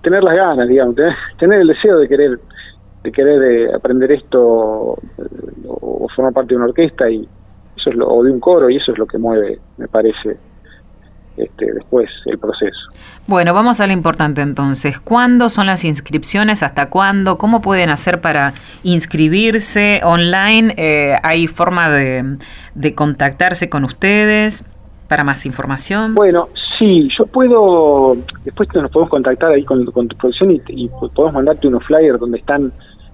tener 0.04 0.24
las 0.24 0.36
ganas, 0.36 0.70
digamos, 0.70 0.96
tener, 1.40 1.60
el 1.60 1.68
deseo 1.68 1.98
de 1.98 2.08
querer 2.08 2.40
de 3.04 3.12
querer 3.12 3.42
eh, 3.44 3.74
aprender 3.74 4.12
esto 4.12 4.96
eh, 5.18 5.68
o, 5.68 6.08
formar 6.16 6.34
parte 6.34 6.50
de 6.50 6.58
una 6.58 6.66
orquesta 6.66 7.10
y 7.10 7.28
eso 7.80 7.90
es 7.90 7.96
lo, 7.96 8.08
o 8.08 8.24
de 8.24 8.32
un 8.32 8.40
coro 8.40 8.70
y 8.70 8.78
eso 8.78 8.92
es 8.92 8.98
lo 8.98 9.06
que 9.06 9.18
mueve, 9.18 9.60
me 9.78 9.88
parece, 9.88 10.38
este, 11.38 11.74
después 11.74 12.10
el 12.26 12.38
proceso. 12.38 12.90
Bueno, 13.28 13.54
vamos 13.54 13.80
a 13.80 13.88
lo 13.88 13.94
importante 13.94 14.42
entonces. 14.42 15.00
¿Cuándo 15.00 15.50
son 15.50 15.68
las 15.68 15.86
inscripciones? 15.86 16.64
¿Hasta 16.64 16.90
cuándo? 16.90 17.38
¿Cómo 17.38 17.62
pueden 17.62 17.90
hacer 17.90 18.22
para 18.22 18.54
inscribirse 18.84 20.02
online? 20.04 20.74
Eh, 20.78 21.16
¿Hay 21.22 21.48
forma 21.48 21.90
de, 21.90 22.38
contactarse 22.96 23.70
con 23.70 23.84
ustedes 23.84 24.66
para 25.08 25.24
más 25.24 25.46
información? 25.46 26.16
Bueno, 26.16 26.50
sí, 26.78 27.08
yo 27.18 27.26
puedo, 27.28 28.18
después 28.44 28.68
nos 28.74 28.92
podemos 28.92 29.10
contactar 29.10 29.52
ahí 29.52 29.64
con, 29.64 29.86
tu 29.86 30.18
producción 30.18 30.52
y, 30.68 30.90
podemos 30.90 31.34
mandarte 31.34 31.68
unos 31.68 31.84
flyers 31.86 32.20
donde 32.20 32.40
están 32.40 32.72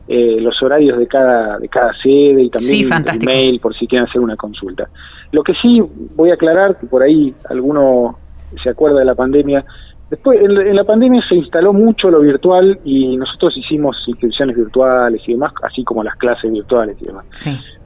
eh, 0.07 0.38
los 0.39 0.62
horarios 0.62 1.00
de 1.00 1.07
cada 1.07 1.57
de 1.57 1.67
cada 1.67 1.91
sede 2.03 2.43
y 2.43 2.50
también 2.50 3.07
el 3.07 3.25
mail 3.25 3.59
por 3.59 3.75
si 3.75 3.88
quieren 3.88 4.07
hacer 4.07 4.21
una 4.21 4.35
consulta. 4.35 4.88
Lo 5.31 5.41
que 5.43 5.53
sí 5.62 5.81
voy 6.15 6.29
a 6.29 6.35
aclarar, 6.35 6.77
que 6.77 6.85
por 6.85 7.01
ahí 7.01 7.33
alguno 7.50 8.19
se 8.63 8.69
acuerda 8.69 9.00
de 9.00 9.05
la 9.05 9.15
pandemia, 9.15 9.65
después 10.12 10.39
en, 10.39 10.75
la 10.75 10.83
pandemia 10.83 11.24
se 11.27 11.33
instaló 11.33 11.74
mucho 11.74 12.12
lo 12.12 12.19
virtual 12.19 12.79
y 12.83 13.17
nosotros 13.17 13.57
hicimos 13.57 13.97
inscripciones 14.05 14.55
virtuales 14.55 15.21
y 15.25 15.31
demás, 15.31 15.53
así 15.63 15.83
como 15.83 16.03
las 16.03 16.15
clases 16.17 16.51
virtuales 16.51 16.97
y 17.01 17.05
demás. 17.05 17.25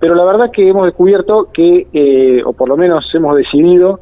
Pero 0.01 0.13
la 0.13 0.25
verdad 0.25 0.51
que 0.51 0.67
hemos 0.67 0.87
descubierto 0.87 1.49
que, 1.53 1.87
eh, 1.93 2.41
o 2.43 2.51
por 2.51 2.67
lo 2.67 2.75
menos 2.75 3.05
hemos 3.13 3.37
decidido, 3.37 4.01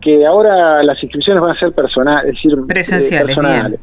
que 0.00 0.24
ahora 0.24 0.82
las 0.84 1.02
inscripciones 1.02 1.42
van 1.42 1.56
a 1.56 1.58
ser 1.58 1.72
personales, 1.72 2.26
es 2.26 2.34
decir, 2.36 2.56
presenciales. 2.66 3.36
personales 3.36 3.80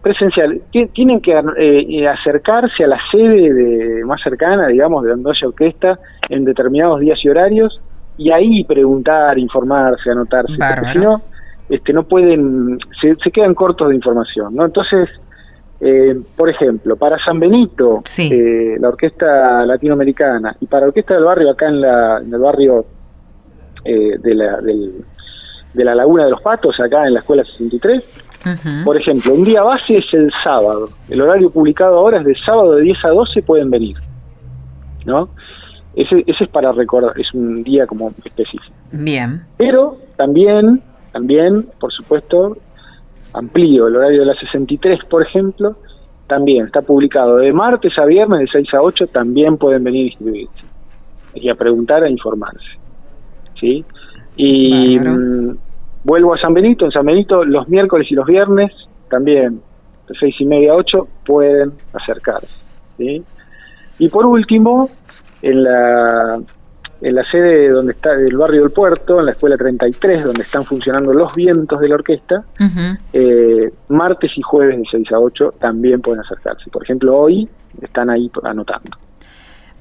presencial, 0.00 0.60
tienen 0.92 1.20
que 1.20 1.32
eh, 1.32 2.08
acercarse 2.08 2.84
a 2.84 2.88
la 2.88 2.98
sede 3.10 3.52
de, 3.52 4.04
más 4.04 4.20
cercana, 4.22 4.68
digamos, 4.68 5.04
de 5.04 5.10
donde 5.10 5.30
haya 5.30 5.48
orquesta, 5.48 5.98
en 6.28 6.44
determinados 6.44 7.00
días 7.00 7.18
y 7.22 7.28
horarios, 7.28 7.80
y 8.16 8.30
ahí 8.30 8.64
preguntar, 8.64 9.38
informarse, 9.38 10.10
anotarse, 10.10 10.54
porque 10.56 10.92
si 10.92 10.98
no, 10.98 11.22
este, 11.68 11.92
no 11.92 12.04
pueden, 12.04 12.78
se, 13.00 13.30
quedan 13.30 13.54
cortos 13.54 13.88
de 13.88 13.94
información, 13.94 14.54
¿no? 14.54 14.64
Entonces, 14.64 15.08
eh, 15.80 16.20
por 16.36 16.48
ejemplo, 16.48 16.96
para 16.96 17.18
San 17.24 17.40
Benito, 17.40 18.02
eh, 18.18 18.76
la 18.78 18.88
orquesta 18.88 19.66
latinoamericana, 19.66 20.56
y 20.60 20.66
para 20.66 20.82
la 20.82 20.88
orquesta 20.88 21.14
del 21.14 21.24
barrio, 21.24 21.50
acá 21.50 21.68
en, 21.68 21.80
la, 21.80 22.18
en 22.18 22.32
el 22.32 22.40
barrio 22.40 22.84
de, 23.84 24.34
la, 24.34 24.60
de 24.60 25.84
la 25.84 25.94
Laguna 25.94 26.24
de 26.24 26.30
los 26.30 26.42
Patos, 26.42 26.78
acá 26.78 27.06
en 27.06 27.14
la 27.14 27.20
Escuela 27.20 27.44
63, 27.44 28.31
por 28.84 28.96
ejemplo, 28.96 29.34
un 29.34 29.44
día 29.44 29.62
base 29.62 29.98
es 29.98 30.04
el 30.12 30.30
sábado. 30.42 30.88
El 31.08 31.20
horario 31.20 31.50
publicado 31.50 31.98
ahora 31.98 32.20
es 32.20 32.26
de 32.26 32.34
sábado 32.44 32.76
de 32.76 32.82
10 32.82 33.04
a 33.04 33.08
12 33.08 33.42
pueden 33.42 33.70
venir. 33.70 33.96
¿No? 35.04 35.28
Ese, 35.94 36.24
ese 36.26 36.44
es 36.44 36.50
para 36.50 36.72
recordar, 36.72 37.18
es 37.20 37.32
un 37.34 37.62
día 37.62 37.86
como 37.86 38.10
específico. 38.24 38.74
Bien. 38.92 39.42
Pero 39.58 39.98
también, 40.16 40.82
también, 41.12 41.66
por 41.78 41.92
supuesto, 41.92 42.56
amplío 43.34 43.88
el 43.88 43.96
horario 43.96 44.20
de 44.20 44.26
las 44.26 44.38
63, 44.38 45.00
por 45.08 45.22
ejemplo, 45.22 45.76
también 46.26 46.66
está 46.66 46.80
publicado 46.82 47.36
de 47.36 47.52
martes 47.52 47.92
a 47.98 48.06
viernes 48.06 48.40
de 48.40 48.46
6 48.52 48.74
a 48.74 48.82
8, 48.82 49.06
también 49.08 49.58
pueden 49.58 49.84
venir 49.84 50.04
a 50.04 50.08
inscribirse 50.08 50.64
y 51.34 51.48
a 51.48 51.54
preguntar, 51.54 52.04
a 52.04 52.10
informarse. 52.10 52.78
¿Sí? 53.58 53.84
Y 54.36 54.98
Vuelvo 56.04 56.34
a 56.34 56.38
San 56.38 56.54
Benito, 56.54 56.84
en 56.84 56.90
San 56.90 57.06
Benito 57.06 57.44
los 57.44 57.68
miércoles 57.68 58.06
y 58.10 58.14
los 58.14 58.26
viernes 58.26 58.72
también 59.08 59.60
de 60.08 60.14
seis 60.18 60.34
y 60.38 60.44
media 60.44 60.72
a 60.72 60.76
ocho 60.76 61.08
pueden 61.24 61.72
acercarse. 61.92 62.48
Y 63.98 64.08
por 64.08 64.26
último, 64.26 64.88
en 65.42 65.64
la, 65.64 66.40
en 67.00 67.14
la 67.14 67.24
sede 67.30 67.68
donde 67.68 67.92
está 67.92 68.12
el 68.12 68.36
barrio 68.36 68.62
del 68.62 68.70
puerto, 68.70 69.20
en 69.20 69.26
la 69.26 69.32
escuela 69.32 69.56
33, 69.56 70.24
donde 70.24 70.42
están 70.42 70.64
funcionando 70.64 71.12
los 71.12 71.34
vientos 71.34 71.80
de 71.80 71.88
la 71.88 71.94
orquesta, 71.96 72.44
eh, 73.12 73.72
martes 73.88 74.30
y 74.36 74.42
jueves 74.42 74.78
de 74.78 74.84
6 74.90 75.12
a 75.12 75.18
8 75.18 75.54
también 75.60 76.00
pueden 76.00 76.20
acercarse. 76.20 76.70
Por 76.70 76.84
ejemplo, 76.84 77.16
hoy 77.16 77.48
están 77.80 78.10
ahí 78.10 78.30
anotando. 78.44 78.96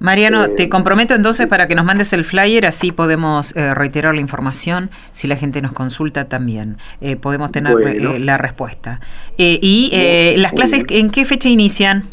Mariano, 0.01 0.49
te 0.55 0.63
eh, 0.63 0.69
comprometo 0.69 1.13
entonces 1.13 1.45
para 1.45 1.67
que 1.67 1.75
nos 1.75 1.85
mandes 1.85 2.11
el 2.11 2.23
flyer, 2.23 2.65
así 2.65 2.91
podemos 2.91 3.55
eh, 3.55 3.75
reiterar 3.75 4.15
la 4.15 4.21
información, 4.21 4.89
si 5.11 5.27
la 5.27 5.35
gente 5.35 5.61
nos 5.61 5.73
consulta 5.73 6.25
también, 6.25 6.77
eh, 7.01 7.17
podemos 7.17 7.51
tener 7.51 7.75
la 8.19 8.39
respuesta. 8.39 8.99
¿Y 9.37 9.91
las 10.37 10.53
clases 10.53 10.85
en 10.89 11.11
qué 11.11 11.23
fecha 11.25 11.49
inician? 11.49 12.05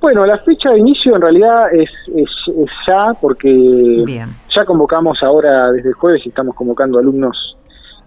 Bueno, 0.00 0.24
la 0.24 0.38
fecha 0.38 0.70
de 0.70 0.78
inicio 0.78 1.14
en 1.14 1.20
realidad 1.20 1.74
es, 1.74 1.90
es, 2.16 2.30
ya, 2.88 3.12
porque 3.20 4.02
ya 4.54 4.64
convocamos 4.64 5.22
ahora 5.22 5.72
desde 5.72 5.90
el 5.90 5.94
jueves 5.94 6.22
y 6.24 6.30
estamos 6.30 6.54
convocando 6.54 6.98
alumnos 6.98 7.54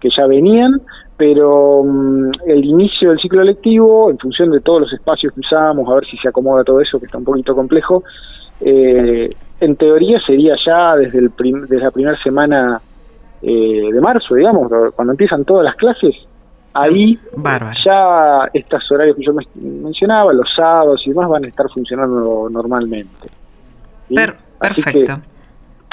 que 0.00 0.08
ya 0.16 0.26
venían, 0.26 0.80
pero 1.18 1.82
mm, 1.84 2.30
el 2.46 2.64
inicio 2.64 3.10
del 3.10 3.18
ciclo 3.18 3.42
lectivo, 3.42 4.10
en 4.10 4.18
función 4.18 4.50
de 4.50 4.60
todos 4.60 4.82
los 4.82 4.92
espacios 4.92 5.34
que 5.34 5.40
usamos, 5.40 5.86
a 5.90 5.96
ver 5.96 6.06
si 6.06 6.16
se 6.16 6.28
acomoda 6.28 6.64
todo 6.64 6.80
eso, 6.80 6.98
que 6.98 7.06
está 7.06 7.18
un 7.18 7.24
poquito 7.24 7.54
complejo, 7.54 8.04
eh, 8.60 9.28
en 9.60 9.76
teoría 9.76 10.20
sería 10.24 10.54
ya 10.64 10.94
desde, 10.96 11.18
el 11.18 11.32
desde 11.36 11.84
la 11.84 11.90
primera 11.90 12.16
semana 12.22 12.80
eh, 13.42 13.92
de 13.92 14.00
marzo, 14.00 14.36
digamos, 14.36 14.70
cuando 14.94 15.12
empiezan 15.12 15.44
todas 15.44 15.64
las 15.64 15.74
clases, 15.74 16.14
ahí 16.72 17.18
ya 17.84 18.48
estos 18.52 18.92
horarios 18.92 19.16
que 19.16 19.24
yo 19.24 19.32
mencionaba, 19.60 20.32
los 20.32 20.48
sábados 20.54 21.02
y 21.04 21.10
demás, 21.10 21.28
van 21.28 21.44
a 21.44 21.48
estar 21.48 21.66
funcionando 21.68 22.48
normalmente. 22.48 23.28
perfecto. 24.60 25.20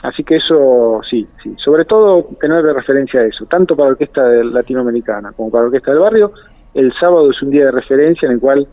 Así 0.04 0.24
que 0.24 0.36
eso, 0.36 1.02
sí, 1.10 1.28
sí. 1.42 1.56
Sobre 1.64 1.86
todo 1.86 2.28
tener 2.40 2.64
de 2.64 2.74
referencia 2.74 3.22
a 3.22 3.26
eso, 3.26 3.46
tanto 3.46 3.76
para 3.76 3.90
la 3.90 3.92
orquesta 3.94 4.22
latinoamericana 4.28 5.32
como 5.32 5.50
para 5.50 5.64
la 5.64 5.68
orquesta 5.68 5.92
del 5.92 6.00
barrio. 6.00 6.32
El 6.74 6.94
sábado 7.00 7.32
es 7.32 7.42
un 7.42 7.50
día 7.50 7.66
de 7.66 7.72
referencia 7.72 8.26
en 8.26 8.34
el 8.34 8.40
cual 8.40 8.68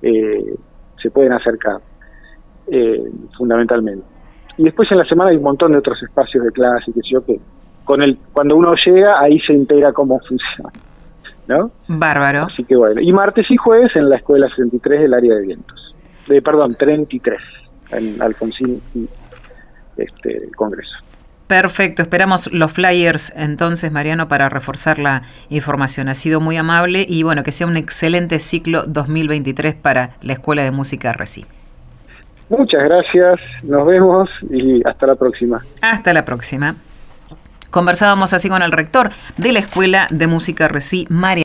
eh, 0.00 0.54
se 1.00 1.10
pueden 1.10 1.32
acercar, 1.32 1.80
eh, 2.68 3.04
fundamentalmente. 3.36 4.04
Y 4.56 4.64
después 4.64 4.90
en 4.90 4.98
la 4.98 5.04
semana 5.04 5.30
hay 5.30 5.36
un 5.36 5.42
montón 5.42 5.72
de 5.72 5.78
otros 5.78 6.02
espacios 6.02 6.44
de 6.44 6.50
clase, 6.50 6.92
que 6.92 7.00
yo, 7.10 7.24
que, 7.24 7.38
con 7.84 8.02
el 8.02 8.18
cuando 8.32 8.56
uno 8.56 8.74
llega 8.84 9.20
ahí 9.20 9.38
se 9.40 9.52
integra 9.52 9.92
cómo 9.92 10.18
funciona. 10.20 10.70
¿No? 11.48 11.72
Bárbaro. 11.88 12.42
Así 12.44 12.64
que 12.64 12.76
bueno. 12.76 13.00
Y 13.00 13.12
martes 13.12 13.50
y 13.50 13.56
jueves 13.56 13.94
en 13.96 14.08
la 14.08 14.16
escuela 14.16 14.48
63 14.48 15.00
del 15.00 15.14
área 15.14 15.34
de 15.34 15.42
vientos. 15.42 15.94
De, 16.28 16.40
perdón, 16.40 16.76
33, 16.76 17.40
en 17.90 18.22
Alfonsín 18.22 18.80
y 18.94 19.08
este, 19.96 20.50
Congreso. 20.56 20.92
Perfecto, 21.46 22.00
esperamos 22.00 22.50
los 22.52 22.72
flyers 22.72 23.32
entonces, 23.36 23.92
Mariano, 23.92 24.26
para 24.26 24.48
reforzar 24.48 24.98
la 24.98 25.22
información. 25.50 26.08
Ha 26.08 26.14
sido 26.14 26.40
muy 26.40 26.56
amable 26.56 27.04
y 27.06 27.24
bueno, 27.24 27.42
que 27.42 27.52
sea 27.52 27.66
un 27.66 27.76
excelente 27.76 28.38
ciclo 28.38 28.84
2023 28.86 29.74
para 29.74 30.12
la 30.22 30.32
Escuela 30.32 30.62
de 30.62 30.70
Música 30.70 31.12
Reci. 31.12 31.44
Muchas 32.48 32.82
gracias, 32.84 33.40
nos 33.64 33.86
vemos 33.86 34.30
y 34.50 34.80
hasta 34.86 35.06
la 35.06 35.14
próxima. 35.14 35.62
Hasta 35.82 36.12
la 36.12 36.24
próxima. 36.24 36.74
Conversábamos 37.70 38.32
así 38.34 38.48
con 38.48 38.62
el 38.62 38.72
rector 38.72 39.10
de 39.36 39.52
la 39.52 39.58
Escuela 39.58 40.06
de 40.10 40.26
Música 40.26 40.68
Reci, 40.68 41.06
Mariano. 41.08 41.44